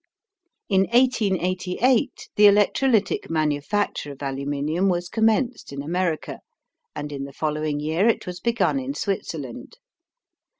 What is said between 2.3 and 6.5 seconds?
the electrolytic manufacture of aluminum was commenced in America